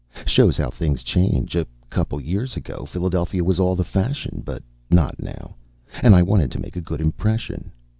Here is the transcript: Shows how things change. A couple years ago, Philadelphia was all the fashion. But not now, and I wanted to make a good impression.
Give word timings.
Shows 0.25 0.57
how 0.57 0.71
things 0.71 1.03
change. 1.03 1.55
A 1.55 1.67
couple 1.91 2.19
years 2.19 2.57
ago, 2.57 2.85
Philadelphia 2.87 3.43
was 3.43 3.59
all 3.59 3.75
the 3.75 3.83
fashion. 3.83 4.41
But 4.43 4.63
not 4.89 5.21
now, 5.21 5.57
and 6.01 6.15
I 6.15 6.23
wanted 6.23 6.49
to 6.53 6.59
make 6.59 6.75
a 6.75 6.81
good 6.81 7.01
impression. 7.01 7.71